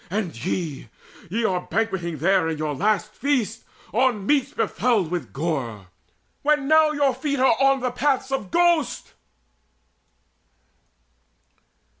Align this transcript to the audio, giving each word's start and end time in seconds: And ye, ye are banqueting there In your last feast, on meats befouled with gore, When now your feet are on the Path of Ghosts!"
And 0.09 0.35
ye, 0.43 0.89
ye 1.29 1.43
are 1.43 1.67
banqueting 1.69 2.17
there 2.17 2.49
In 2.49 2.57
your 2.57 2.73
last 2.73 3.11
feast, 3.11 3.63
on 3.93 4.25
meats 4.25 4.51
befouled 4.51 5.11
with 5.11 5.31
gore, 5.31 5.89
When 6.41 6.67
now 6.67 6.89
your 6.89 7.13
feet 7.13 7.39
are 7.39 7.55
on 7.61 7.81
the 7.81 7.91
Path 7.91 8.31
of 8.31 8.49
Ghosts!" 8.49 9.13